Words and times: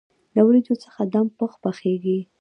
له 0.35 0.41
وریجو 0.47 0.75
څخه 0.83 1.01
دم 1.13 1.27
پخ 1.37 1.51
پخیږي. 1.63 2.19